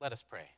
Let 0.00 0.12
us 0.14 0.22
pray. 0.22 0.48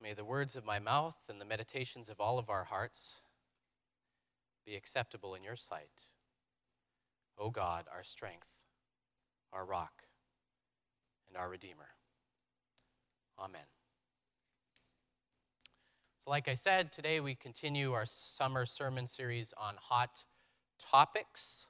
May 0.00 0.12
the 0.12 0.24
words 0.24 0.54
of 0.54 0.64
my 0.64 0.78
mouth 0.78 1.16
and 1.28 1.40
the 1.40 1.44
meditations 1.44 2.08
of 2.08 2.20
all 2.20 2.38
of 2.38 2.48
our 2.50 2.64
hearts 2.64 3.16
be 4.64 4.76
acceptable 4.76 5.34
in 5.34 5.42
your 5.42 5.56
sight. 5.56 6.02
O 7.38 7.50
God, 7.50 7.86
our 7.92 8.04
strength, 8.04 8.46
our 9.52 9.64
rock, 9.64 10.04
and 11.26 11.36
our 11.36 11.48
Redeemer. 11.48 11.88
Amen. 13.38 13.73
So, 16.24 16.30
like 16.30 16.48
I 16.48 16.54
said, 16.54 16.90
today 16.90 17.20
we 17.20 17.34
continue 17.34 17.92
our 17.92 18.06
summer 18.06 18.64
sermon 18.64 19.06
series 19.06 19.52
on 19.58 19.74
hot 19.78 20.24
topics. 20.80 21.66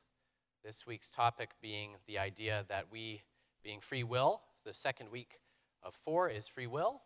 This 0.65 0.87
week's 0.87 1.11
topic 1.11 1.51
being 1.61 1.97
the 2.07 2.19
idea 2.21 2.65
that 2.69 2.87
we, 2.89 3.23
being 3.65 3.81
free 3.81 4.05
will, 4.05 4.43
the 4.65 4.73
second 4.73 5.11
week 5.11 5.41
of 5.83 5.93
four 5.93 6.29
is 6.29 6.47
free 6.47 6.69
will. 6.69 7.03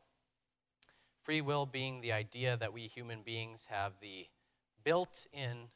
Free 1.23 1.41
will 1.41 1.65
being 1.65 2.03
the 2.03 2.13
idea 2.13 2.59
that 2.59 2.75
we 2.75 2.83
human 2.83 3.23
beings 3.23 3.69
have 3.71 3.93
the 4.03 4.27
built 4.85 5.27
in 5.33 5.69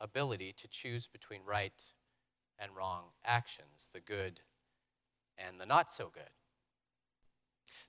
ability 0.00 0.54
to 0.58 0.68
choose 0.68 1.08
between 1.08 1.40
right 1.44 1.82
and 2.56 2.70
wrong 2.76 3.06
actions, 3.24 3.90
the 3.92 4.00
good 4.00 4.42
and 5.36 5.58
the 5.58 5.66
not 5.66 5.90
so 5.90 6.08
good. 6.14 6.30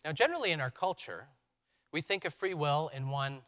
Now, 0.03 0.11
generally 0.11 0.52
in 0.52 0.59
our 0.59 0.72
culture, 0.72 1.27
we 1.91 2.02
think 2.02 2.26
of 2.26 2.34
free 2.34 2.54
will 2.54 2.89
in 2.94 3.09
one 3.09 3.42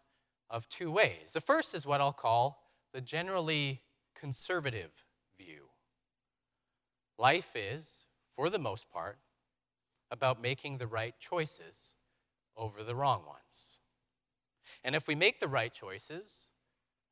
of 0.49 0.67
two 0.69 0.91
ways. 0.91 1.33
The 1.33 1.41
first 1.41 1.73
is 1.73 1.85
what 1.85 2.01
I'll 2.01 2.13
call 2.13 2.63
the 2.93 3.01
generally 3.01 3.81
conservative 4.15 4.91
view. 5.37 5.63
Life 7.17 7.55
is, 7.55 8.05
for 8.31 8.49
the 8.49 8.59
most 8.59 8.89
part, 8.89 9.17
about 10.11 10.41
making 10.41 10.77
the 10.77 10.87
right 10.87 11.15
choices 11.19 11.95
over 12.55 12.83
the 12.83 12.95
wrong 12.95 13.23
ones. 13.25 13.77
And 14.83 14.95
if 14.95 15.07
we 15.07 15.15
make 15.15 15.39
the 15.39 15.47
right 15.47 15.73
choices, 15.73 16.49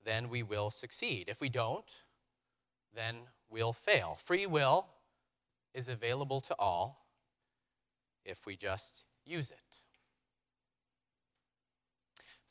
then 0.03 0.29
we 0.29 0.43
will 0.43 0.69
succeed. 0.69 1.25
If 1.27 1.41
we 1.41 1.49
don't, 1.49 1.89
then 2.95 3.17
we'll 3.49 3.73
fail. 3.73 4.17
Free 4.21 4.45
will 4.45 4.87
is 5.73 5.89
available 5.89 6.41
to 6.41 6.55
all 6.59 7.05
if 8.25 8.45
we 8.45 8.55
just 8.55 9.05
use 9.25 9.51
it. 9.51 9.80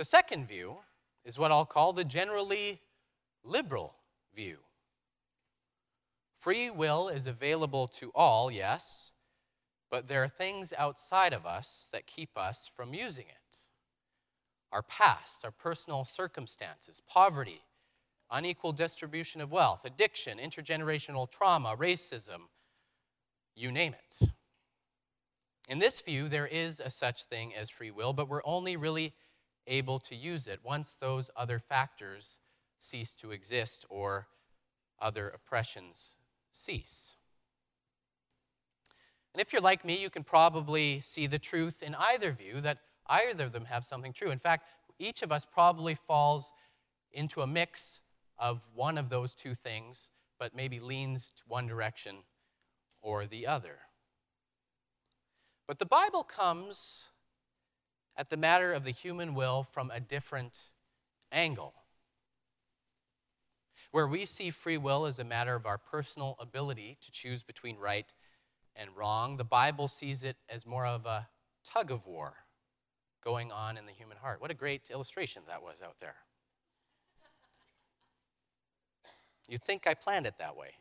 The 0.01 0.07
second 0.07 0.49
view 0.49 0.79
is 1.27 1.39
what 1.39 1.53
I'll 1.53 1.67
call 1.67 1.93
the 1.93 2.07
generally 2.07 2.81
liberal 3.45 3.97
view. 4.35 4.57
Free 6.39 6.71
will 6.71 7.11
is 7.11 7.27
available 7.27 7.87
to 7.99 8.11
all, 8.15 8.51
yes, 8.51 9.13
but 9.91 10.09
there 10.09 10.25
are 10.25 10.29
things 10.29 10.73
outside 10.79 11.35
of 11.35 11.45
us 11.45 11.87
that 11.93 12.07
keep 12.07 12.31
us 12.39 12.71
from 12.75 12.95
using 12.95 13.27
it 13.27 13.59
our 14.73 14.83
past, 14.85 15.45
our 15.45 15.51
personal 15.51 16.07
circumstances, 16.07 17.03
poverty, 17.07 17.61
unequal 18.31 18.73
distribution 18.73 19.43
of 19.43 19.53
wealth, 19.53 19.81
addiction, 19.85 20.39
intergenerational 20.39 21.31
trauma, 21.31 21.77
racism, 21.77 22.49
you 23.55 23.71
name 23.71 23.93
it. 23.93 24.31
In 25.69 25.79
this 25.79 26.01
view, 26.01 26.31
there 26.31 26.47
is 26.47 26.81
a 26.81 26.89
such 26.89 27.25
thing 27.25 27.55
as 27.55 27.69
free 27.69 27.91
will, 27.91 28.15
but 28.15 28.31
we're 28.31 28.41
only 28.47 28.79
really 28.79 29.13
able 29.67 29.99
to 30.01 30.15
use 30.15 30.47
it 30.47 30.61
once 30.63 30.97
those 30.97 31.31
other 31.37 31.59
factors 31.59 32.39
cease 32.79 33.15
to 33.15 33.31
exist 33.31 33.85
or 33.89 34.29
other 35.01 35.29
oppressions 35.29 36.17
cease. 36.53 37.15
And 39.35 39.41
if 39.41 39.53
you're 39.53 39.63
like 39.63 39.85
me, 39.85 40.01
you 40.01 40.11
can 40.11 40.25
probably 40.25 41.01
see 41.01 41.27
the 41.27 41.39
truth 41.39 41.83
in 41.83 41.95
either 41.95 42.33
view 42.33 42.61
that 42.63 42.79
either 43.07 43.45
of 43.45 43.53
them 43.53 43.65
have 43.67 43.85
something 43.85 44.13
true. 44.13 44.31
In 44.31 44.39
fact, 44.39 44.67
each 44.99 45.23
of 45.23 45.31
us 45.31 45.47
probably 45.51 45.95
falls 45.95 46.53
into 47.13 47.43
a 47.43 47.47
mix 47.47 48.01
of 48.39 48.61
one 48.75 48.99
of 48.99 49.09
those 49.09 49.35
two 49.35 49.55
things, 49.55 50.11
but 50.39 50.55
maybe 50.55 50.81
leans 50.81 51.33
to 51.37 51.43
one 51.47 51.67
direction 51.67 52.17
or 53.03 53.27
the 53.27 53.47
other. 53.47 53.79
But 55.67 55.79
the 55.79 55.87
Bible 55.87 56.25
comes 56.25 57.05
at 58.17 58.31
the 58.31 58.37
matter 58.37 58.73
of 58.73 58.85
the 58.85 58.91
human 58.91 59.35
will 59.35 59.63
from 59.63 59.91
a 59.91 60.01
different 60.01 60.59
angle. 61.33 61.75
Where 63.93 64.07
we 64.07 64.25
see 64.25 64.51
free 64.51 64.77
will 64.77 65.07
as 65.07 65.19
a 65.19 65.25
matter 65.25 65.55
of 65.55 65.67
our 65.67 65.79
personal 65.79 66.37
ability 66.39 66.99
to 67.01 67.11
choose 67.11 67.43
between 67.43 67.77
right 67.77 68.13
and 68.77 68.91
wrong. 68.97 69.37
The 69.37 69.45
Bible 69.45 69.89
sees 69.89 70.23
it 70.23 70.37
as 70.49 70.65
more 70.65 70.87
of 70.87 71.07
a 71.07 71.29
tug 71.65 71.91
of 71.91 72.07
war 72.07 72.35
going 73.23 73.53
on 73.53 73.77
in 73.77 73.87
the 73.87 73.93
human 73.93 74.17
heart. 74.17 74.41
What 74.41 74.51
a 74.51 74.55
great 74.55 74.91
illustration 74.91 75.43
that 75.49 75.63
was 75.63 75.83
out 75.83 75.97
there. 76.01 76.15
You'd 79.49 79.65
think 79.65 79.87
I 79.87 79.95
planned 79.95 80.27
it 80.27 80.35
that 80.39 80.57
way. 80.57 80.75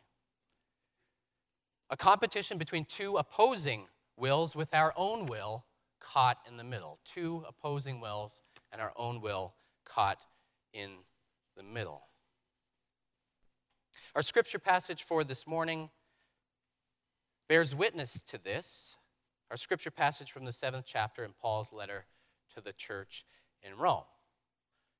A 1.90 1.96
competition 1.96 2.56
between 2.56 2.84
two 2.84 3.16
opposing 3.16 3.88
wills 4.16 4.54
with 4.54 4.72
our 4.72 4.94
own 4.96 5.26
will 5.26 5.64
caught 6.00 6.38
in 6.48 6.56
the 6.56 6.64
middle. 6.64 6.98
Two 7.04 7.44
opposing 7.48 8.00
wills 8.00 8.42
and 8.72 8.80
our 8.80 8.92
own 8.96 9.20
will 9.20 9.54
caught 9.84 10.24
in 10.72 10.90
the 11.56 11.62
middle. 11.62 12.02
Our 14.14 14.22
scripture 14.22 14.58
passage 14.58 15.02
for 15.02 15.22
this 15.22 15.46
morning 15.46 15.90
bears 17.48 17.74
witness 17.74 18.22
to 18.22 18.38
this. 18.38 18.96
Our 19.50 19.56
scripture 19.56 19.90
passage 19.90 20.32
from 20.32 20.44
the 20.44 20.52
seventh 20.52 20.84
chapter 20.86 21.24
in 21.24 21.32
Paul's 21.40 21.72
letter 21.72 22.06
to 22.54 22.60
the 22.60 22.72
church 22.72 23.24
in 23.62 23.76
Rome. 23.76 24.04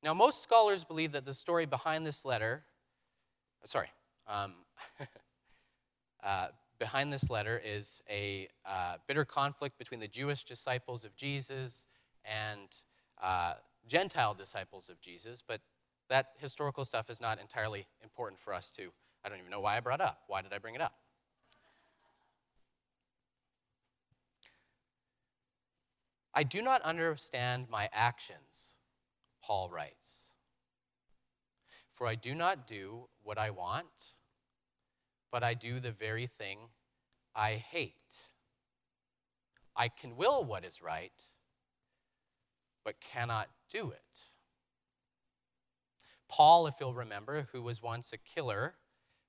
Now, 0.02 0.14
most 0.14 0.42
scholars 0.42 0.84
believe 0.84 1.12
that 1.12 1.24
the 1.24 1.34
story 1.34 1.66
behind 1.66 2.06
this 2.06 2.24
letter, 2.24 2.64
sorry, 3.64 3.88
um, 4.26 4.54
uh, 6.24 6.48
behind 6.80 7.12
this 7.12 7.30
letter 7.30 7.60
is 7.64 8.02
a 8.10 8.48
uh, 8.66 8.96
bitter 9.06 9.24
conflict 9.24 9.78
between 9.78 10.00
the 10.00 10.08
Jewish 10.08 10.42
disciples 10.42 11.04
of 11.04 11.14
Jesus 11.14 11.84
and 12.24 12.68
uh, 13.22 13.54
Gentile 13.86 14.34
disciples 14.34 14.88
of 14.88 14.98
Jesus, 15.00 15.44
but 15.46 15.60
that 16.08 16.30
historical 16.38 16.84
stuff 16.84 17.10
is 17.10 17.20
not 17.20 17.38
entirely 17.38 17.86
important 18.02 18.40
for 18.40 18.52
us 18.52 18.72
to. 18.72 18.90
I 19.24 19.28
don't 19.28 19.38
even 19.38 19.50
know 19.50 19.60
why 19.60 19.76
I 19.76 19.80
brought 19.80 20.00
up. 20.00 20.22
Why 20.26 20.40
did 20.40 20.52
I 20.52 20.58
bring 20.58 20.74
it 20.74 20.80
up? 20.80 20.94
I 26.34 26.42
do 26.42 26.62
not 26.62 26.80
understand 26.82 27.66
my 27.70 27.90
actions, 27.92 28.76
Paul 29.42 29.68
writes. 29.68 30.32
For 31.94 32.06
I 32.06 32.14
do 32.14 32.34
not 32.34 32.66
do 32.66 33.08
what 33.22 33.36
I 33.36 33.50
want, 33.50 33.86
but 35.30 35.42
I 35.42 35.54
do 35.54 35.80
the 35.80 35.92
very 35.92 36.26
thing 36.26 36.58
I 37.34 37.54
hate. 37.54 37.94
I 39.76 39.88
can 39.88 40.16
will 40.16 40.44
what 40.44 40.64
is 40.64 40.82
right, 40.82 41.12
but 42.84 43.00
cannot 43.00 43.48
do 43.70 43.90
it. 43.90 44.00
Paul, 46.28 46.66
if 46.66 46.74
you'll 46.80 46.94
remember, 46.94 47.48
who 47.52 47.62
was 47.62 47.82
once 47.82 48.12
a 48.12 48.18
killer 48.18 48.74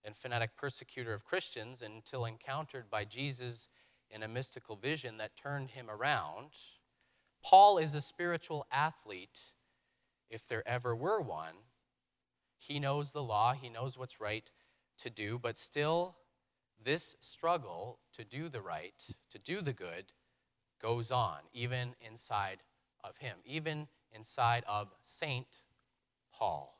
and 0.03 0.15
fanatic 0.15 0.51
persecutor 0.57 1.13
of 1.13 1.23
Christians 1.23 1.81
until 1.81 2.25
encountered 2.25 2.89
by 2.89 3.05
Jesus 3.05 3.69
in 4.09 4.23
a 4.23 4.27
mystical 4.27 4.75
vision 4.75 5.17
that 5.17 5.37
turned 5.37 5.71
him 5.71 5.89
around 5.89 6.49
Paul 7.43 7.77
is 7.77 7.95
a 7.95 8.01
spiritual 8.01 8.65
athlete, 8.71 9.53
if 10.29 10.47
there 10.47 10.67
ever 10.67 10.95
were 10.95 11.21
one. 11.21 11.55
He 12.57 12.79
knows 12.79 13.11
the 13.11 13.23
law, 13.23 13.53
he 13.53 13.69
knows 13.69 13.97
what's 13.97 14.21
right 14.21 14.49
to 14.99 15.09
do, 15.09 15.39
but 15.39 15.57
still, 15.57 16.15
this 16.83 17.15
struggle 17.19 17.99
to 18.13 18.23
do 18.23 18.49
the 18.49 18.61
right, 18.61 19.03
to 19.31 19.39
do 19.39 19.61
the 19.61 19.73
good, 19.73 20.05
goes 20.81 21.11
on, 21.11 21.37
even 21.53 21.95
inside 22.01 22.57
of 23.03 23.17
him, 23.17 23.37
even 23.45 23.87
inside 24.13 24.63
of 24.67 24.89
Saint 25.03 25.63
Paul. 26.33 26.77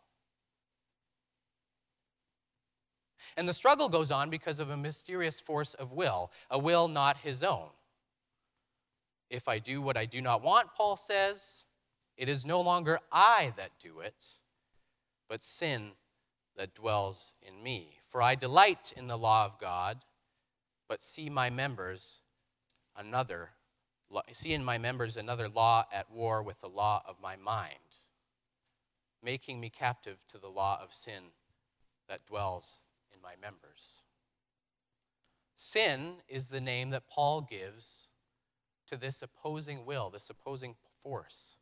And 3.37 3.47
the 3.47 3.53
struggle 3.53 3.87
goes 3.87 4.11
on 4.11 4.29
because 4.29 4.59
of 4.59 4.69
a 4.69 4.77
mysterious 4.77 5.39
force 5.39 5.73
of 5.75 5.93
will, 5.93 6.31
a 6.49 6.57
will 6.59 6.87
not 6.87 7.17
his 7.17 7.43
own. 7.43 7.69
If 9.29 9.47
I 9.47 9.59
do 9.59 9.81
what 9.81 9.95
I 9.95 10.05
do 10.05 10.21
not 10.21 10.41
want, 10.41 10.73
Paul 10.75 10.97
says, 10.97 11.63
it 12.17 12.27
is 12.27 12.45
no 12.45 12.59
longer 12.59 12.99
I 13.11 13.53
that 13.55 13.71
do 13.79 14.01
it, 14.01 14.25
but 15.29 15.43
sin 15.43 15.91
that 16.57 16.75
dwells 16.75 17.33
in 17.41 17.63
me. 17.63 18.00
For 18.11 18.21
I 18.21 18.35
delight 18.35 18.93
in 18.97 19.07
the 19.07 19.17
law 19.17 19.45
of 19.45 19.57
God, 19.57 19.99
but 20.89 21.01
see 21.01 21.29
my 21.29 21.49
members 21.49 22.19
another 22.97 23.51
see 24.33 24.51
in 24.51 24.65
my 24.65 24.77
members 24.77 25.15
another 25.15 25.47
law 25.47 25.85
at 25.93 26.11
war 26.11 26.43
with 26.43 26.59
the 26.59 26.67
law 26.67 27.01
of 27.07 27.15
my 27.21 27.37
mind, 27.37 27.79
making 29.23 29.61
me 29.61 29.69
captive 29.69 30.17
to 30.27 30.37
the 30.37 30.49
law 30.49 30.77
of 30.83 30.93
sin 30.93 31.23
that 32.09 32.25
dwells 32.25 32.81
in 33.13 33.21
my 33.21 33.35
members. 33.41 34.01
Sin 35.55 36.15
is 36.27 36.49
the 36.49 36.59
name 36.59 36.89
that 36.89 37.07
Paul 37.07 37.39
gives 37.39 38.09
to 38.89 38.97
this 38.97 39.21
opposing 39.21 39.85
will, 39.85 40.09
this 40.09 40.29
opposing 40.29 40.75
force 41.01 41.55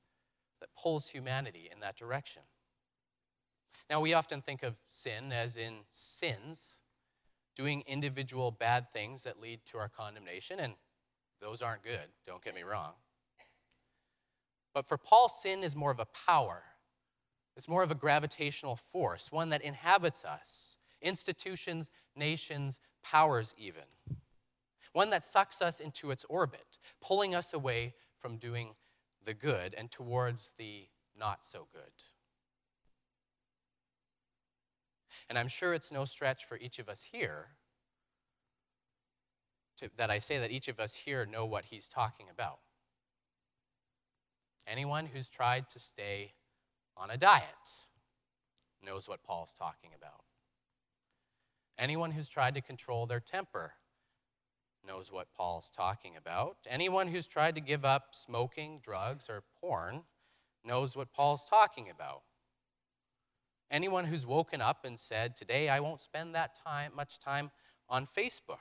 that 0.60 0.70
pulls 0.76 1.10
humanity 1.10 1.70
in 1.72 1.80
that 1.82 1.96
direction. 1.96 2.42
Now, 3.90 4.00
we 4.02 4.14
often 4.14 4.42
think 4.42 4.64
of 4.64 4.76
sin 4.88 5.32
as 5.32 5.58
in 5.58 5.80
sins, 5.92 6.76
doing 7.56 7.84
individual 7.88 8.52
bad 8.52 8.92
things 8.94 9.24
that 9.24 9.42
lead 9.42 9.62
to 9.72 9.78
our 9.78 9.90
condemnation, 9.90 10.60
and 10.60 10.74
those 11.42 11.62
aren't 11.62 11.84
good, 11.84 12.08
don't 12.28 12.44
get 12.44 12.54
me 12.54 12.64
wrong. 12.64 12.94
But 14.74 14.88
for 14.88 14.98
Paul, 14.98 15.30
sin 15.30 15.64
is 15.64 15.76
more 15.76 15.92
of 15.92 16.00
a 16.00 16.06
power. 16.06 16.64
It's 17.58 17.68
more 17.68 17.84
of 17.84 17.92
a 17.92 17.96
gravitational 17.96 18.76
force, 18.76 19.32
one 19.32 19.50
that 19.50 19.64
inhabits 19.64 20.24
us, 20.24 20.78
institutions, 21.02 21.92
nations, 22.16 22.80
powers, 23.04 23.56
even. 23.58 23.84
One 24.94 25.10
that 25.10 25.24
sucks 25.24 25.62
us 25.62 25.80
into 25.80 26.12
its 26.12 26.26
orbit, 26.30 26.78
pulling 27.02 27.36
us 27.36 27.54
away 27.54 27.96
from 28.20 28.38
doing 28.38 28.76
the 29.26 29.34
good 29.34 29.74
and 29.78 29.92
towards 29.92 30.52
the 30.58 30.88
not 31.18 31.40
so 31.44 31.68
good. 31.74 31.92
And 35.30 35.38
I'm 35.38 35.48
sure 35.48 35.74
it's 35.74 35.92
no 35.92 36.06
stretch 36.06 36.46
for 36.46 36.58
each 36.58 36.80
of 36.80 36.90
us 36.90 37.06
here 37.12 37.50
to, 39.78 39.90
that 39.98 40.10
I 40.10 40.20
say 40.20 40.40
that 40.40 40.52
each 40.52 40.68
of 40.68 40.80
us 40.80 40.96
here 40.96 41.26
know 41.26 41.46
what 41.46 41.66
he's 41.66 41.88
talking 41.88 42.28
about. 42.32 42.60
Anyone 44.68 45.06
who's 45.06 45.28
tried 45.28 45.70
to 45.70 45.80
stay 45.80 46.34
on 46.98 47.12
a 47.12 47.18
diet 47.18 47.44
knows 48.84 49.08
what 49.08 49.24
Paul's 49.24 49.54
talking 49.58 49.92
about. 49.96 50.24
Anyone 51.78 52.12
who's 52.12 52.28
tried 52.28 52.56
to 52.56 52.62
control 52.62 53.06
their 53.06 53.20
temper 53.20 53.74
knows 54.86 55.12
what 55.12 55.28
Paul's 55.36 55.72
talking 55.76 56.18
about. 56.18 56.58
Anyone 56.68 57.08
who's 57.08 57.28
tried 57.28 57.56
to 57.56 57.62
give 57.62 57.86
up 57.86 58.08
smoking, 58.14 58.80
drugs, 58.84 59.28
or 59.30 59.44
porn 59.62 60.02
knows 60.66 60.96
what 60.96 61.14
Paul's 61.14 61.46
talking 61.50 61.90
about. 61.90 62.22
Anyone 63.72 64.06
who's 64.06 64.26
woken 64.26 64.62
up 64.62 64.86
and 64.86 65.00
said, 65.00 65.36
Today 65.36 65.70
I 65.70 65.80
won't 65.80 66.02
spend 66.02 66.34
that 66.34 66.58
time, 66.64 66.92
much 66.96 67.20
time 67.20 67.52
on 67.88 68.08
Facebook, 68.08 68.58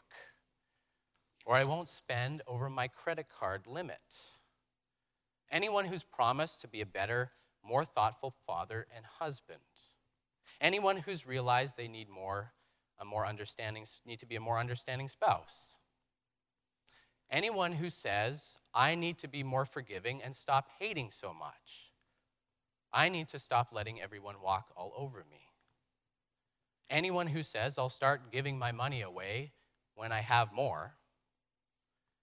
or 1.46 1.54
I 1.56 1.64
won't 1.64 1.88
spend 1.88 2.42
over 2.46 2.68
my 2.68 2.88
credit 2.88 3.26
card 3.28 3.66
limit. 3.66 3.98
Anyone 5.50 5.86
who's 5.86 6.02
promised 6.02 6.60
to 6.60 6.68
be 6.68 6.82
a 6.82 6.86
better, 6.86 7.32
more 7.64 7.84
thoughtful 7.84 8.34
father 8.46 8.86
and 8.94 9.04
husband. 9.04 9.60
Anyone 10.60 10.98
who's 10.98 11.26
realized 11.26 11.76
they 11.76 11.88
need 11.88 12.08
more, 12.08 12.52
a 12.98 13.04
more 13.04 13.26
understanding, 13.26 13.86
need 14.04 14.18
to 14.18 14.26
be 14.26 14.36
a 14.36 14.40
more 14.40 14.58
understanding 14.58 15.08
spouse. 15.08 15.76
Anyone 17.30 17.72
who 17.72 17.90
says, 17.90 18.56
I 18.74 18.94
need 18.94 19.18
to 19.18 19.28
be 19.28 19.42
more 19.42 19.66
forgiving 19.66 20.22
and 20.22 20.34
stop 20.34 20.68
hating 20.78 21.10
so 21.10 21.32
much. 21.32 21.87
I 22.92 23.08
need 23.08 23.28
to 23.28 23.38
stop 23.38 23.68
letting 23.72 24.00
everyone 24.00 24.36
walk 24.42 24.68
all 24.76 24.92
over 24.96 25.24
me. 25.30 25.40
Anyone 26.90 27.26
who 27.26 27.42
says, 27.42 27.78
I'll 27.78 27.90
start 27.90 28.32
giving 28.32 28.58
my 28.58 28.72
money 28.72 29.02
away 29.02 29.52
when 29.94 30.10
I 30.10 30.20
have 30.20 30.52
more. 30.52 30.94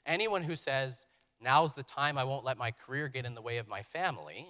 Anyone 0.06 0.42
who 0.44 0.56
says, 0.56 1.06
now's 1.40 1.76
the 1.76 1.84
time 1.84 2.18
I 2.18 2.24
won't 2.24 2.46
let 2.46 2.58
my 2.58 2.72
career 2.72 3.08
get 3.08 3.26
in 3.26 3.36
the 3.36 3.42
way 3.42 3.58
of 3.58 3.68
my 3.68 3.84
family, 3.84 4.48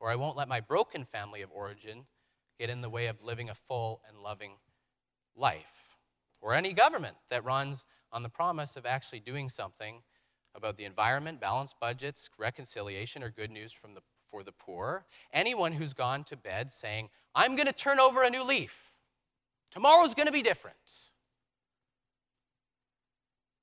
or 0.00 0.10
I 0.10 0.16
won't 0.16 0.36
let 0.36 0.48
my 0.48 0.60
broken 0.60 1.04
family 1.04 1.42
of 1.42 1.50
origin 1.52 2.06
get 2.58 2.70
in 2.70 2.80
the 2.80 2.90
way 2.90 3.06
of 3.06 3.22
living 3.22 3.50
a 3.50 3.54
full 3.54 4.00
and 4.08 4.22
loving 4.22 4.52
life. 5.36 5.96
Or 6.40 6.54
any 6.54 6.72
government 6.72 7.16
that 7.30 7.44
runs 7.44 7.84
on 8.12 8.22
the 8.22 8.28
promise 8.28 8.76
of 8.76 8.86
actually 8.86 9.20
doing 9.20 9.48
something 9.48 10.02
about 10.54 10.76
the 10.76 10.84
environment, 10.84 11.40
balanced 11.40 11.76
budgets, 11.80 12.30
reconciliation, 12.38 13.22
or 13.22 13.30
good 13.30 13.50
news 13.50 13.72
from 13.72 13.94
the 13.94 14.00
for 14.30 14.42
the 14.42 14.52
poor, 14.52 15.06
anyone 15.32 15.72
who's 15.72 15.92
gone 15.92 16.24
to 16.24 16.36
bed 16.36 16.72
saying, 16.72 17.08
I'm 17.34 17.56
going 17.56 17.66
to 17.66 17.72
turn 17.72 18.00
over 18.00 18.22
a 18.22 18.30
new 18.30 18.44
leaf. 18.44 18.92
Tomorrow's 19.70 20.14
going 20.14 20.26
to 20.26 20.32
be 20.32 20.42
different. 20.42 20.76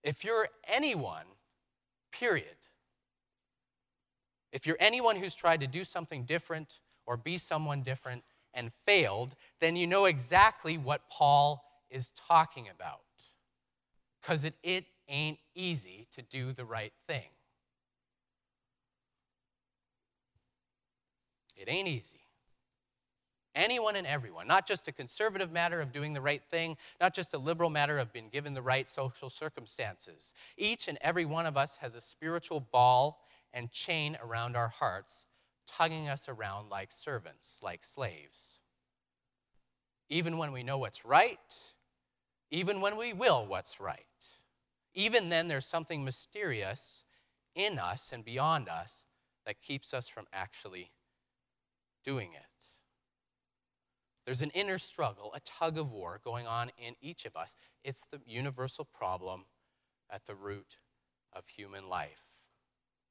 If 0.03 0.23
you're 0.23 0.47
anyone, 0.67 1.25
period, 2.12 2.45
if 4.51 4.65
you're 4.65 4.77
anyone 4.79 5.17
who's 5.17 5.35
tried 5.35 5.59
to 5.62 5.67
do 5.67 5.83
something 5.83 6.23
different 6.23 6.79
or 7.06 7.17
be 7.17 7.38
someone 7.38 7.81
different 7.81 8.23
and 8.53 8.71
failed, 8.85 9.35
then 9.59 9.75
you 9.75 9.88
know 9.88 10.06
exactly 10.06 10.77
what 10.77 11.09
Paul 11.09 11.63
is 11.89 12.12
talking 12.27 12.67
about. 12.73 13.01
Because 14.21 14.45
it, 14.45 14.53
it 14.63 14.85
ain't 15.09 15.39
easy 15.56 16.07
to 16.15 16.21
do 16.21 16.53
the 16.53 16.65
right 16.65 16.94
thing. 17.07 17.35
It 21.56 21.69
ain't 21.69 21.88
easy. 21.88 22.19
Anyone 23.56 23.96
and 23.96 24.06
everyone, 24.06 24.48
not 24.48 24.68
just 24.68 24.90
a 24.90 24.92
conservative 24.92 25.50
matter 25.50 25.80
of 25.80 25.94
doing 25.94 26.13
the 26.13 26.19
right 26.19 26.44
thing, 26.44 26.75
not 27.00 27.13
just 27.13 27.34
a 27.34 27.38
liberal 27.38 27.69
matter 27.69 27.98
of 27.98 28.12
being 28.12 28.28
given 28.28 28.54
the 28.54 28.62
right 28.62 28.88
social 28.88 29.30
circumstances. 29.30 30.34
Each 30.57 30.90
and 30.90 30.98
every 31.00 31.24
one 31.24 31.46
of 31.46 31.56
us 31.56 31.78
has 31.78 31.96
a 31.96 32.02
spiritual 32.02 32.60
ball 32.60 33.22
and 33.54 33.72
chain 33.72 34.18
around 34.22 34.57
our 34.57 34.68
hearts, 34.68 35.25
tugging 35.68 36.10
us 36.10 36.28
around 36.28 36.69
like 36.69 36.92
servants, 36.92 37.60
like 37.63 37.86
slaves. 37.86 38.60
Even 40.10 40.38
when 40.38 40.51
we 40.51 40.62
know 40.62 40.78
what's 40.78 41.06
right, 41.06 41.56
even 42.51 42.81
when 42.81 42.98
we 42.98 43.13
will 43.13 43.46
what's 43.46 43.80
right. 43.80 44.04
Even 44.94 45.30
then, 45.30 45.48
there's 45.48 45.66
something 45.66 46.04
mysterious 46.04 47.06
in 47.56 47.80
us 47.80 48.12
and 48.12 48.24
beyond 48.25 48.68
us 48.68 49.06
that 49.46 49.62
keeps 49.62 49.94
us 49.94 50.10
from 50.10 50.25
actually 50.34 50.92
doing 52.06 52.30
it. 52.34 52.42
There's 54.25 54.42
an 54.42 54.52
inner 54.52 54.78
struggle, 54.78 55.31
a 55.36 55.40
tug 55.42 55.78
of 55.78 55.92
war 55.92 56.19
going 56.24 56.48
on 56.48 56.72
in 56.78 56.96
each 57.02 57.25
of 57.25 57.36
us. 57.36 57.56
It's 57.84 58.06
the 58.12 58.19
universal 58.25 58.86
problem 58.86 59.46
at 60.10 60.25
the 60.25 60.36
root 60.36 60.78
of 61.34 61.48
human 61.48 61.90
life. 61.90 62.24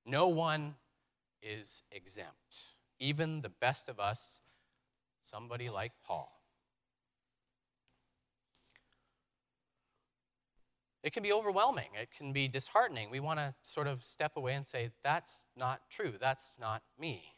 No 0.06 0.28
one 0.28 0.74
is 1.42 1.82
exempt, 1.92 2.56
even 2.98 3.42
the 3.42 3.48
best 3.48 3.88
of 3.88 4.00
us, 4.00 4.40
somebody 5.24 5.70
like 5.70 5.92
Paul. 6.04 6.30
It 11.04 11.12
can 11.12 11.22
be 11.22 11.32
overwhelming. 11.32 11.90
It 12.00 12.08
can 12.16 12.32
be 12.32 12.48
disheartening. 12.48 13.10
We 13.10 13.20
want 13.20 13.38
to 13.38 13.54
sort 13.62 13.86
of 13.86 14.02
step 14.02 14.32
away 14.36 14.54
and 14.54 14.64
say, 14.64 14.90
that's 15.04 15.42
not 15.54 15.82
true. 15.90 16.14
That's 16.18 16.54
not 16.58 16.82
me. 16.98 17.33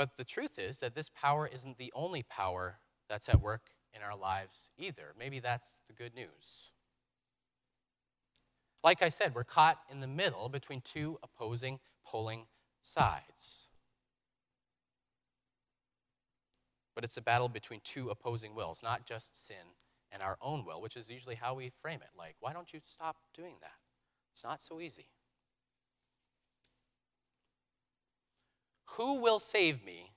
But 0.00 0.16
the 0.16 0.24
truth 0.24 0.58
is 0.58 0.80
that 0.80 0.94
this 0.94 1.10
power 1.10 1.46
isn't 1.46 1.76
the 1.76 1.92
only 1.94 2.22
power 2.22 2.78
that's 3.10 3.28
at 3.28 3.38
work 3.38 3.66
in 3.92 4.00
our 4.00 4.16
lives 4.16 4.70
either. 4.78 5.12
Maybe 5.18 5.40
that's 5.40 5.68
the 5.88 5.92
good 5.92 6.14
news. 6.14 6.70
Like 8.82 9.02
I 9.02 9.10
said, 9.10 9.34
we're 9.34 9.44
caught 9.44 9.76
in 9.90 10.00
the 10.00 10.06
middle 10.06 10.48
between 10.48 10.80
two 10.80 11.18
opposing, 11.22 11.80
pulling 12.10 12.46
sides. 12.82 13.66
But 16.94 17.04
it's 17.04 17.18
a 17.18 17.22
battle 17.22 17.50
between 17.50 17.82
two 17.84 18.08
opposing 18.08 18.54
wills, 18.54 18.82
not 18.82 19.04
just 19.04 19.46
sin 19.46 19.76
and 20.10 20.22
our 20.22 20.38
own 20.40 20.64
will, 20.64 20.80
which 20.80 20.96
is 20.96 21.10
usually 21.10 21.34
how 21.34 21.52
we 21.52 21.72
frame 21.82 22.00
it. 22.00 22.16
Like, 22.16 22.36
why 22.40 22.54
don't 22.54 22.72
you 22.72 22.80
stop 22.86 23.16
doing 23.34 23.56
that? 23.60 23.76
It's 24.32 24.44
not 24.44 24.62
so 24.62 24.80
easy. 24.80 25.08
Who 28.96 29.20
will 29.20 29.38
save 29.38 29.84
me 29.84 30.12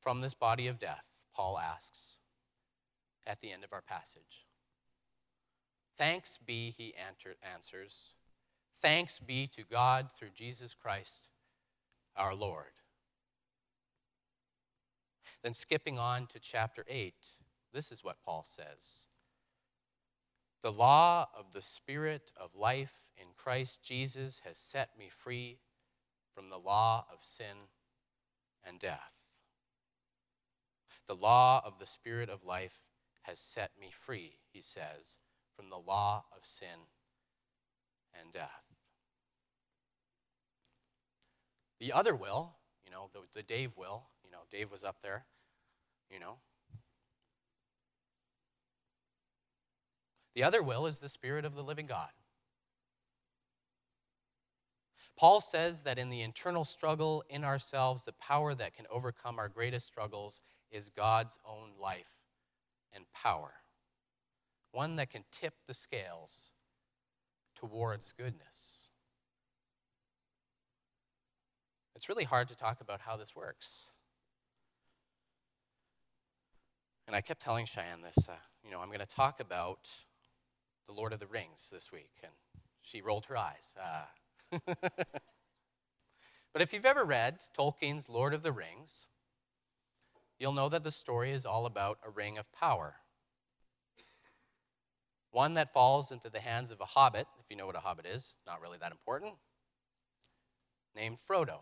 from 0.00 0.20
this 0.20 0.34
body 0.34 0.66
of 0.66 0.78
death? 0.78 1.04
Paul 1.34 1.58
asks 1.58 2.16
at 3.26 3.40
the 3.40 3.52
end 3.52 3.64
of 3.64 3.72
our 3.72 3.82
passage. 3.82 4.46
Thanks 5.96 6.38
be, 6.44 6.74
he 6.76 6.94
answers. 7.54 8.14
Thanks 8.80 9.18
be 9.18 9.46
to 9.48 9.62
God 9.62 10.10
through 10.10 10.30
Jesus 10.34 10.74
Christ 10.74 11.30
our 12.16 12.34
Lord. 12.34 12.72
Then, 15.42 15.52
skipping 15.52 15.98
on 15.98 16.26
to 16.28 16.38
chapter 16.38 16.84
8, 16.88 17.14
this 17.72 17.92
is 17.92 18.02
what 18.02 18.22
Paul 18.24 18.46
says 18.48 19.08
The 20.62 20.72
law 20.72 21.26
of 21.38 21.52
the 21.52 21.62
Spirit 21.62 22.32
of 22.36 22.54
life 22.54 22.94
in 23.16 23.28
Christ 23.36 23.82
Jesus 23.82 24.40
has 24.44 24.58
set 24.58 24.90
me 24.98 25.10
free 25.10 25.58
from 26.34 26.50
the 26.50 26.58
law 26.58 27.06
of 27.12 27.18
sin 27.22 27.68
and 28.66 28.78
death. 28.78 29.12
The 31.06 31.14
law 31.14 31.62
of 31.64 31.78
the 31.78 31.86
Spirit 31.86 32.28
of 32.28 32.44
life 32.44 32.78
has 33.22 33.38
set 33.38 33.70
me 33.80 33.90
free, 33.90 34.38
he 34.52 34.62
says, 34.62 35.18
from 35.56 35.70
the 35.70 35.76
law 35.76 36.24
of 36.36 36.46
sin 36.46 36.88
and 38.18 38.32
death. 38.32 38.62
The 41.80 41.92
other 41.92 42.14
will, 42.14 42.56
you 42.84 42.90
know, 42.90 43.10
the, 43.12 43.20
the 43.34 43.42
Dave 43.42 43.72
will, 43.76 44.04
you 44.24 44.30
know, 44.30 44.38
Dave 44.50 44.70
was 44.70 44.84
up 44.84 44.96
there, 45.02 45.26
you 46.10 46.18
know. 46.18 46.36
The 50.34 50.42
other 50.42 50.62
will 50.62 50.86
is 50.86 50.98
the 50.98 51.08
Spirit 51.08 51.44
of 51.44 51.54
the 51.54 51.62
living 51.62 51.86
God. 51.86 52.10
Paul 55.16 55.40
says 55.40 55.80
that 55.82 55.98
in 55.98 56.10
the 56.10 56.22
internal 56.22 56.64
struggle 56.64 57.22
in 57.30 57.44
ourselves, 57.44 58.04
the 58.04 58.12
power 58.14 58.54
that 58.54 58.74
can 58.74 58.86
overcome 58.90 59.38
our 59.38 59.48
greatest 59.48 59.86
struggles 59.86 60.40
is 60.72 60.90
God's 60.90 61.38
own 61.48 61.70
life 61.80 62.04
and 62.92 63.04
power, 63.12 63.52
one 64.72 64.96
that 64.96 65.10
can 65.10 65.24
tip 65.30 65.54
the 65.68 65.74
scales 65.74 66.50
towards 67.54 68.12
goodness. 68.12 68.88
It's 71.94 72.08
really 72.08 72.24
hard 72.24 72.48
to 72.48 72.56
talk 72.56 72.80
about 72.80 73.00
how 73.00 73.16
this 73.16 73.36
works. 73.36 73.92
And 77.06 77.14
I 77.14 77.20
kept 77.20 77.40
telling 77.40 77.66
Cheyenne 77.66 78.02
this, 78.02 78.28
uh, 78.28 78.32
you 78.64 78.70
know, 78.70 78.80
I'm 78.80 78.88
going 78.88 78.98
to 78.98 79.06
talk 79.06 79.38
about 79.38 79.88
the 80.86 80.92
Lord 80.92 81.12
of 81.12 81.20
the 81.20 81.26
Rings 81.26 81.68
this 81.70 81.92
week. 81.92 82.12
And 82.22 82.32
she 82.82 83.00
rolled 83.00 83.26
her 83.26 83.36
eyes. 83.36 83.74
Uh, 83.80 84.04
but 86.52 86.62
if 86.62 86.72
you've 86.72 86.84
ever 86.84 87.04
read 87.04 87.42
Tolkien's 87.56 88.08
Lord 88.08 88.34
of 88.34 88.42
the 88.42 88.52
Rings, 88.52 89.06
you'll 90.38 90.52
know 90.52 90.68
that 90.68 90.84
the 90.84 90.90
story 90.90 91.32
is 91.32 91.46
all 91.46 91.66
about 91.66 91.98
a 92.06 92.10
ring 92.10 92.38
of 92.38 92.50
power. 92.52 92.96
One 95.30 95.54
that 95.54 95.72
falls 95.72 96.12
into 96.12 96.30
the 96.30 96.40
hands 96.40 96.70
of 96.70 96.80
a 96.80 96.84
hobbit, 96.84 97.26
if 97.40 97.46
you 97.50 97.56
know 97.56 97.66
what 97.66 97.76
a 97.76 97.80
hobbit 97.80 98.06
is, 98.06 98.34
not 98.46 98.60
really 98.60 98.78
that 98.78 98.92
important, 98.92 99.34
named 100.94 101.18
Frodo. 101.18 101.60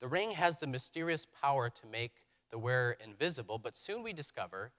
The 0.00 0.08
ring 0.08 0.30
has 0.32 0.58
the 0.58 0.66
mysterious 0.66 1.26
power 1.42 1.68
to 1.70 1.86
make 1.86 2.12
the 2.50 2.58
wearer 2.58 2.96
invisible, 3.04 3.58
but 3.58 3.76
soon 3.76 4.02
we 4.02 4.12
discover 4.12 4.72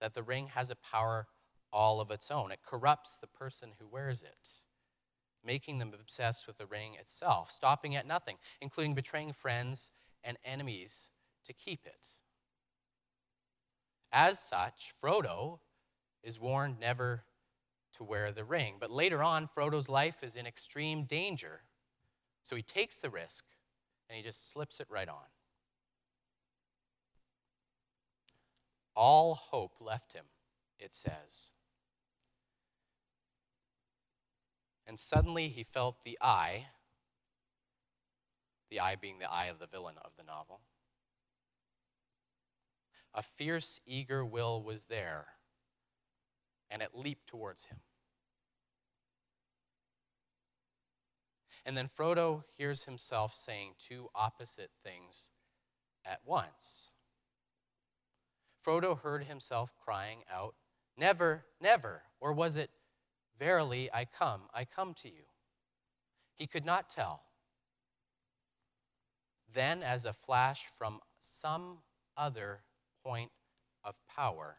that 0.00 0.14
the 0.14 0.22
ring 0.22 0.48
has 0.48 0.70
a 0.70 0.76
power 0.76 1.26
all 1.72 2.00
of 2.00 2.10
its 2.10 2.30
own. 2.30 2.52
It 2.52 2.60
corrupts 2.64 3.18
the 3.18 3.26
person 3.26 3.70
who 3.78 3.86
wears 3.86 4.22
it, 4.22 4.50
making 5.44 5.78
them 5.78 5.92
obsessed 5.98 6.46
with 6.46 6.58
the 6.58 6.66
ring 6.66 6.94
itself, 7.00 7.50
stopping 7.50 7.96
at 7.96 8.06
nothing, 8.06 8.36
including 8.60 8.94
betraying 8.94 9.32
friends 9.32 9.90
and 10.24 10.36
enemies 10.44 11.08
to 11.46 11.52
keep 11.52 11.86
it. 11.86 12.06
As 14.12 14.38
such, 14.38 14.92
Frodo 15.02 15.58
is 16.22 16.38
warned 16.38 16.78
never 16.78 17.24
to 17.96 18.04
wear 18.04 18.32
the 18.32 18.44
ring. 18.44 18.76
But 18.78 18.90
later 18.90 19.22
on, 19.22 19.48
Frodo's 19.48 19.88
life 19.88 20.22
is 20.22 20.36
in 20.36 20.46
extreme 20.46 21.04
danger. 21.04 21.62
So 22.42 22.56
he 22.56 22.62
takes 22.62 22.98
the 22.98 23.10
risk 23.10 23.44
and 24.08 24.16
he 24.16 24.22
just 24.22 24.52
slips 24.52 24.80
it 24.80 24.86
right 24.90 25.08
on. 25.08 25.24
All 28.94 29.34
hope 29.34 29.76
left 29.80 30.12
him, 30.12 30.24
it 30.78 30.94
says. 30.94 31.48
And 34.92 35.00
suddenly 35.00 35.48
he 35.48 35.64
felt 35.64 36.04
the 36.04 36.18
eye, 36.20 36.66
the 38.68 38.80
eye 38.80 38.94
being 38.94 39.20
the 39.20 39.32
eye 39.32 39.46
of 39.46 39.58
the 39.58 39.66
villain 39.66 39.94
of 40.04 40.10
the 40.18 40.22
novel. 40.22 40.60
A 43.14 43.22
fierce, 43.22 43.80
eager 43.86 44.22
will 44.22 44.62
was 44.62 44.84
there, 44.84 45.28
and 46.70 46.82
it 46.82 46.90
leaped 46.92 47.26
towards 47.26 47.64
him. 47.64 47.78
And 51.64 51.74
then 51.74 51.88
Frodo 51.88 52.44
hears 52.58 52.84
himself 52.84 53.34
saying 53.34 53.76
two 53.78 54.10
opposite 54.14 54.72
things 54.84 55.30
at 56.04 56.20
once. 56.26 56.90
Frodo 58.62 59.00
heard 59.00 59.24
himself 59.24 59.72
crying 59.82 60.18
out, 60.30 60.54
Never, 60.98 61.46
never, 61.62 62.02
or 62.20 62.34
was 62.34 62.58
it, 62.58 62.68
Verily, 63.42 63.90
I 63.92 64.04
come, 64.04 64.42
I 64.54 64.64
come 64.64 64.94
to 65.02 65.08
you. 65.08 65.24
He 66.36 66.46
could 66.46 66.64
not 66.64 66.88
tell. 66.88 67.24
Then, 69.52 69.82
as 69.82 70.04
a 70.04 70.12
flash 70.12 70.66
from 70.78 71.00
some 71.20 71.78
other 72.16 72.60
point 73.04 73.32
of 73.82 73.96
power, 74.06 74.58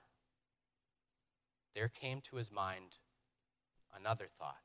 there 1.74 1.88
came 1.88 2.20
to 2.30 2.36
his 2.36 2.52
mind 2.52 2.98
another 3.98 4.28
thought 4.38 4.58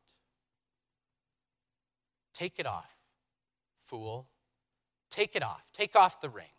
Take 2.34 2.58
it 2.58 2.66
off, 2.66 2.90
fool. 3.84 4.26
Take 5.10 5.36
it 5.36 5.44
off. 5.44 5.62
Take 5.72 5.94
off 5.94 6.20
the 6.20 6.28
ring. 6.28 6.56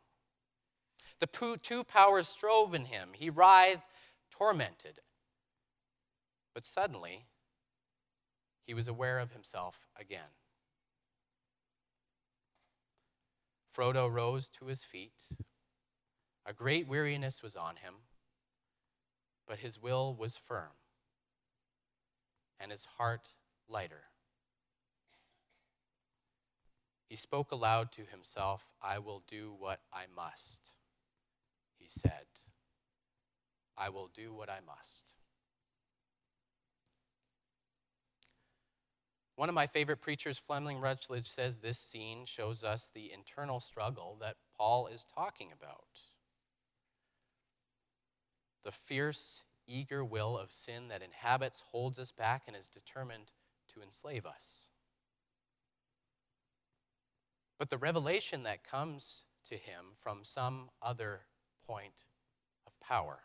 The 1.20 1.58
two 1.62 1.84
powers 1.84 2.30
strove 2.30 2.74
in 2.74 2.86
him. 2.86 3.10
He 3.14 3.30
writhed, 3.30 3.84
tormented. 4.32 5.02
But 6.54 6.66
suddenly, 6.66 7.26
he 8.70 8.76
was 8.76 8.88
aware 8.88 9.18
of 9.18 9.32
himself 9.32 9.88
again. 10.00 10.30
Frodo 13.76 14.08
rose 14.08 14.48
to 14.48 14.66
his 14.66 14.84
feet. 14.84 15.16
A 16.46 16.54
great 16.54 16.88
weariness 16.88 17.42
was 17.42 17.56
on 17.56 17.78
him, 17.78 17.96
but 19.48 19.58
his 19.58 19.82
will 19.82 20.14
was 20.14 20.38
firm 20.38 20.78
and 22.60 22.70
his 22.70 22.86
heart 23.00 23.30
lighter. 23.68 24.04
He 27.08 27.16
spoke 27.16 27.52
aloud 27.52 27.92
to 27.94 28.04
himself, 28.04 28.62
I 28.84 29.00
will 29.00 29.24
do 29.28 29.52
what 29.58 29.80
I 29.92 30.04
must. 30.16 30.74
He 31.80 31.88
said, 31.88 32.28
I 33.76 33.90
will 33.90 34.12
do 34.14 34.32
what 34.32 34.48
I 34.48 34.60
must. 34.64 35.16
One 39.40 39.48
of 39.48 39.56
my 39.56 39.68
favorite 39.68 40.02
preachers, 40.02 40.38
Fleming 40.38 40.82
Rutledge, 40.82 41.30
says 41.30 41.60
this 41.60 41.80
scene 41.80 42.26
shows 42.26 42.62
us 42.62 42.90
the 42.94 43.10
internal 43.14 43.62
struggle 43.62 44.18
that 44.20 44.36
Paul 44.58 44.88
is 44.88 45.06
talking 45.16 45.54
about. 45.58 45.86
The 48.66 48.74
fierce, 48.74 49.44
eager 49.66 50.04
will 50.04 50.38
of 50.38 50.52
sin 50.52 50.90
that 50.90 51.02
inhabits, 51.02 51.64
holds 51.72 52.00
us 52.00 52.12
back, 52.12 52.44
and 52.48 52.58
is 52.58 52.68
determined 52.68 53.32
to 53.74 53.82
enslave 53.82 54.26
us. 54.26 54.68
But 57.58 57.70
the 57.70 57.78
revelation 57.78 58.44
that 58.44 58.66
comes 58.70 59.24
to 59.46 59.56
him 59.56 59.86
from 60.04 60.26
some 60.26 60.68
other 60.82 61.22
point 61.66 62.04
of 62.68 62.78
power 62.82 63.20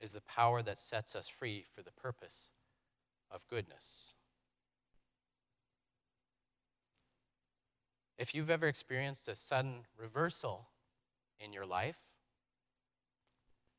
is 0.00 0.12
the 0.12 0.22
power 0.22 0.62
that 0.62 0.78
sets 0.78 1.14
us 1.14 1.28
free 1.28 1.66
for 1.74 1.82
the 1.82 1.92
purpose 1.92 2.52
of 3.30 3.46
goodness. 3.48 4.14
If 8.18 8.34
you've 8.34 8.50
ever 8.50 8.66
experienced 8.66 9.28
a 9.28 9.36
sudden 9.36 9.84
reversal 9.98 10.68
in 11.38 11.52
your 11.52 11.66
life, 11.66 11.98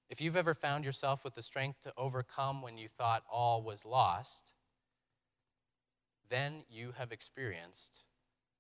if 0.10 0.22
you've 0.22 0.38
ever 0.38 0.54
found 0.54 0.86
yourself 0.86 1.24
with 1.24 1.36
the 1.36 1.42
strength 1.42 1.82
to 1.84 1.94
overcome 1.98 2.62
when 2.62 2.78
you 2.78 2.88
thought 2.88 3.24
all 3.32 3.62
was 3.62 3.86
lost, 3.86 4.54
then 6.30 6.64
you 6.70 6.94
have 6.98 7.12
experienced 7.12 8.04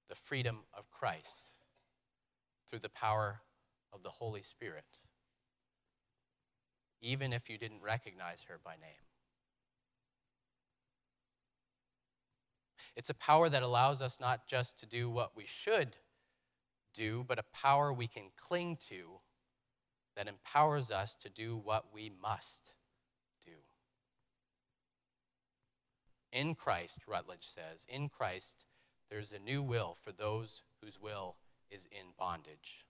the 0.10 0.15
freedom 0.15 0.60
of 0.77 0.89
Christ 0.89 1.53
through 2.70 2.79
the 2.79 2.89
power 2.89 3.41
of 3.94 4.03
the 4.03 4.10
Holy 4.10 4.41
Spirit, 4.41 4.86
even 7.01 7.32
if 7.32 7.50
you 7.50 7.58
didn't 7.58 7.82
recognize 7.82 8.44
her 8.50 8.60
by 8.63 8.74
name. 8.74 9.07
It's 12.98 13.12
a 13.12 13.13
power 13.13 13.48
that 13.48 13.62
allows 13.62 14.01
us 14.01 14.20
not 14.20 14.48
just 14.48 14.80
to 14.80 14.88
do 14.88 15.08
what 15.08 15.38
we 15.38 15.46
should 15.46 15.96
do, 16.96 17.24
but 17.27 17.38
a 17.38 17.44
power 17.54 17.94
we 17.94 18.08
can 18.08 18.32
cling 18.36 18.80
to 18.89 19.20
that 20.16 20.27
empowers 20.27 20.89
us 20.89 21.13
to 21.22 21.30
do 21.30 21.62
what 21.63 21.94
we 21.94 22.12
must 22.20 22.74
do. 23.46 23.51
In 26.32 26.56
Christ, 26.56 27.01
Rutledge 27.08 27.48
says, 27.48 27.86
in 27.88 28.10
Christ, 28.10 28.66
there's 29.12 29.32
a 29.32 29.38
new 29.38 29.62
will 29.62 29.96
for 30.04 30.12
those 30.12 30.63
whose 30.82 31.00
will 31.00 31.36
is 31.70 31.88
in 31.92 32.08
bondage. 32.18 32.88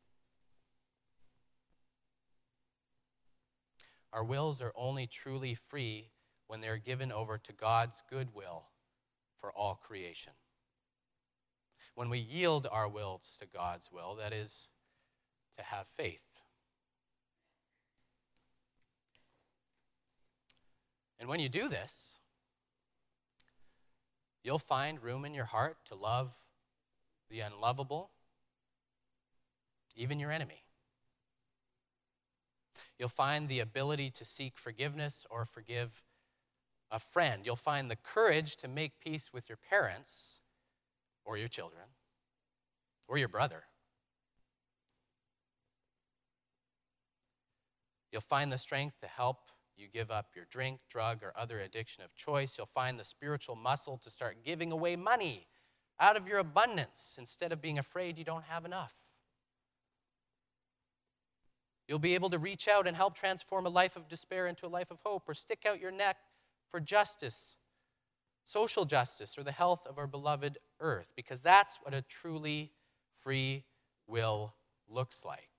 Our 4.14 4.24
wills 4.24 4.62
are 4.62 4.72
only 4.74 5.06
truly 5.06 5.54
free 5.54 6.12
when 6.48 6.62
they're 6.62 6.78
given 6.78 7.12
over 7.12 7.38
to 7.38 7.52
God's 7.52 8.02
good 8.10 8.34
will 8.34 8.68
for 9.40 9.52
all 9.52 9.76
creation. 9.76 10.34
When 11.96 12.10
we 12.10 12.20
yield 12.20 12.68
our 12.72 12.88
wills 12.88 13.38
to 13.42 13.48
God's 13.48 13.90
will, 13.92 14.16
that 14.16 14.34
is, 14.34 14.68
to 15.58 15.64
have 15.64 15.88
faith. 15.96 16.22
And 21.20 21.28
when 21.28 21.40
you 21.40 21.50
do 21.50 21.68
this, 21.68 22.20
you'll 24.44 24.60
find 24.60 25.02
room 25.02 25.26
in 25.26 25.34
your 25.34 25.46
heart 25.46 25.78
to 25.90 25.96
love 25.96 26.32
the 27.30 27.40
unlovable, 27.40 28.12
even 29.96 30.20
your 30.20 30.32
enemy. 30.32 30.64
You'll 33.00 33.10
find 33.10 33.50
the 33.50 33.60
ability 33.60 34.12
to 34.12 34.26
seek 34.26 34.58
forgiveness 34.58 35.26
or 35.30 35.46
forgive 35.46 36.04
a 36.92 37.00
friend. 37.00 37.44
You'll 37.46 37.56
find 37.56 37.90
the 37.90 37.96
courage 37.96 38.56
to 38.58 38.68
make 38.68 39.00
peace 39.00 39.32
with 39.34 39.50
your 39.50 39.58
parents 39.70 40.40
or 41.26 41.38
your 41.38 41.48
children 41.48 41.84
or 43.08 43.18
your 43.18 43.28
brother. 43.28 43.64
You'll 48.12 48.22
find 48.22 48.52
the 48.52 48.58
strength 48.58 49.00
to 49.02 49.08
help 49.08 49.52
you 49.76 49.88
give 49.88 50.10
up 50.10 50.28
your 50.36 50.46
drink, 50.50 50.80
drug, 50.90 51.22
or 51.22 51.34
other 51.38 51.60
addiction 51.60 52.04
of 52.04 52.16
choice. 52.16 52.58
You'll 52.58 52.66
find 52.66 53.00
the 53.00 53.04
spiritual 53.04 53.56
muscle 53.56 53.98
to 53.98 54.10
start 54.10 54.38
giving 54.44 54.72
away 54.72 54.96
money 54.96 55.46
out 56.00 56.18
of 56.18 56.28
your 56.28 56.40
abundance 56.40 57.18
instead 57.20 57.52
of 57.52 57.62
being 57.62 57.78
afraid 57.78 58.18
you 58.18 58.24
don't 58.24 58.46
have 58.46 58.66
enough. 58.66 58.96
You'll 61.88 62.00
be 62.00 62.16
able 62.16 62.30
to 62.32 62.40
reach 62.40 62.68
out 62.68 62.88
and 62.88 62.98
help 62.98 63.16
transform 63.16 63.66
a 63.66 63.70
life 63.70 63.96
of 63.96 64.08
despair 64.08 64.48
into 64.48 64.66
a 64.66 64.68
life 64.68 64.92
of 64.92 64.98
hope, 65.06 65.24
or 65.28 65.34
stick 65.34 65.66
out 65.66 65.80
your 65.80 65.92
neck 65.92 66.18
for 66.72 66.80
justice, 66.80 67.58
social 68.44 68.86
justice, 68.86 69.38
or 69.38 69.44
the 69.44 69.52
health 69.52 69.86
of 69.88 69.98
our 69.98 70.08
beloved 70.08 70.58
earth, 70.80 71.12
because 71.16 71.42
that's 71.42 71.78
what 71.82 71.94
a 71.94 72.02
truly 72.02 72.72
free 73.22 73.64
will 74.08 74.54
looks 74.90 75.26
like. 75.26 75.50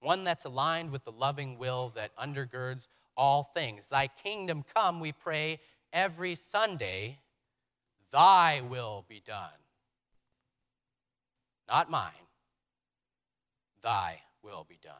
One 0.00 0.24
that's 0.24 0.44
aligned 0.44 0.90
with 0.90 1.04
the 1.04 1.12
loving 1.12 1.58
will 1.58 1.92
that 1.96 2.16
undergirds 2.16 2.88
all 3.16 3.50
things. 3.54 3.88
Thy 3.88 4.08
kingdom 4.08 4.64
come, 4.74 5.00
we 5.00 5.12
pray 5.12 5.60
every 5.92 6.34
Sunday, 6.34 7.18
thy 8.12 8.60
will 8.60 9.04
be 9.08 9.22
done. 9.24 9.48
Not 11.68 11.90
mine, 11.90 12.12
thy 13.82 14.20
will 14.42 14.64
be 14.68 14.78
done. 14.82 14.94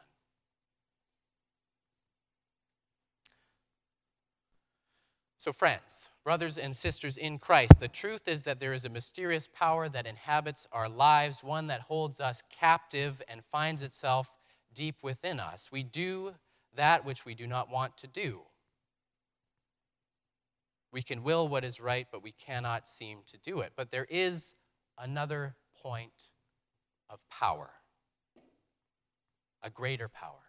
So, 5.47 5.53
friends, 5.53 6.07
brothers 6.25 6.57
and 6.57 6.75
sisters 6.75 7.15
in 7.15 7.39
Christ, 7.39 7.79
the 7.79 7.87
truth 7.87 8.27
is 8.27 8.43
that 8.43 8.59
there 8.59 8.73
is 8.73 8.83
a 8.83 8.89
mysterious 8.89 9.47
power 9.47 9.87
that 9.87 10.05
inhabits 10.05 10.67
our 10.73 10.89
lives, 10.89 11.41
one 11.41 11.67
that 11.67 11.79
holds 11.79 12.19
us 12.19 12.43
captive 12.51 13.21
and 13.29 13.41
finds 13.45 13.81
itself 13.81 14.27
deep 14.73 14.97
within 15.03 15.39
us. 15.39 15.69
We 15.71 15.83
do 15.83 16.33
that 16.75 17.05
which 17.05 17.23
we 17.23 17.33
do 17.33 17.47
not 17.47 17.71
want 17.71 17.97
to 17.99 18.07
do. 18.07 18.41
We 20.91 21.01
can 21.01 21.23
will 21.23 21.47
what 21.47 21.63
is 21.63 21.79
right, 21.79 22.07
but 22.11 22.21
we 22.21 22.33
cannot 22.33 22.89
seem 22.89 23.19
to 23.31 23.37
do 23.37 23.61
it. 23.61 23.71
But 23.77 23.89
there 23.89 24.07
is 24.09 24.53
another 24.97 25.55
point 25.81 26.11
of 27.09 27.21
power 27.29 27.69
a 29.63 29.69
greater 29.69 30.09
power, 30.09 30.43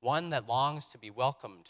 one 0.00 0.30
that 0.30 0.48
longs 0.48 0.88
to 0.88 0.96
be 0.96 1.10
welcomed 1.10 1.68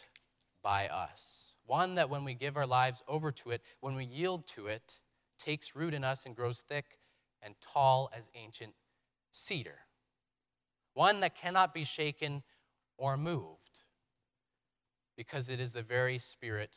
by 0.63 0.89
us, 0.89 1.55
one 1.67 1.95
that 1.95 2.11
when 2.11 2.25
we 2.25 2.35
give 2.35 2.57
our 2.57 2.67
lives 2.67 3.03
over 3.09 3.31
to 3.33 3.51
it, 3.51 3.63
when 3.81 3.95
we 3.95 4.05
yield 4.05 4.47
to 4.49 4.67
it, 4.67 5.01
takes 5.39 5.75
root 5.75 5.95
in 5.95 6.05
us 6.05 6.27
and 6.27 6.37
grows 6.37 6.59
thick 6.59 6.99
and 7.43 7.55
tall 7.61 8.11
as 8.17 8.31
ancient 8.35 8.75
cedar, 9.33 9.79
one 10.95 11.21
that 11.21 11.35
cannot 11.35 11.73
be 11.73 11.85
shaken 11.85 12.43
or 12.99 13.17
moved 13.17 13.57
because 15.17 15.49
it 15.49 15.61
is 15.61 15.73
the 15.73 15.83
very 15.83 16.19
spirit 16.19 16.77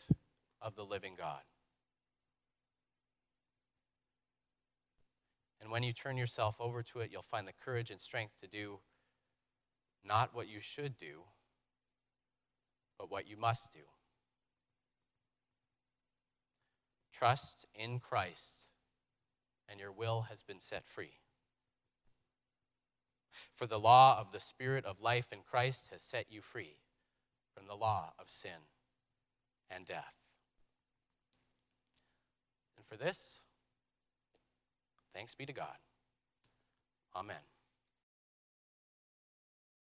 of 0.61 0.75
the 0.75 0.83
living 0.83 1.15
God. 1.17 1.41
And 5.61 5.71
when 5.71 5.83
you 5.83 5.93
turn 5.93 6.17
yourself 6.17 6.55
over 6.59 6.83
to 6.83 6.99
it, 6.99 7.09
you'll 7.11 7.25
find 7.31 7.47
the 7.47 7.53
courage 7.63 7.89
and 7.89 7.99
strength 7.99 8.33
to 8.41 8.47
do 8.47 8.79
not 10.05 10.35
what 10.35 10.49
you 10.49 10.59
should 10.59 10.97
do, 10.97 11.21
but 13.03 13.11
what 13.11 13.27
you 13.27 13.35
must 13.35 13.73
do. 13.73 13.81
Trust 17.11 17.65
in 17.75 17.99
Christ, 17.99 18.67
and 19.67 19.77
your 19.77 19.91
will 19.91 20.21
has 20.29 20.41
been 20.41 20.61
set 20.61 20.87
free. 20.87 21.19
For 23.53 23.67
the 23.67 23.77
law 23.77 24.17
of 24.17 24.31
the 24.31 24.39
Spirit 24.39 24.85
of 24.85 25.01
life 25.01 25.25
in 25.33 25.39
Christ 25.41 25.89
has 25.91 26.01
set 26.01 26.27
you 26.29 26.41
free 26.41 26.77
from 27.53 27.67
the 27.67 27.75
law 27.75 28.13
of 28.17 28.29
sin 28.29 28.69
and 29.69 29.85
death. 29.85 30.15
And 32.77 32.85
for 32.85 32.95
this, 32.95 33.41
Thanks 35.13 35.35
be 35.35 35.45
to 35.45 35.53
God. 35.53 35.77
Amen. 37.15 37.52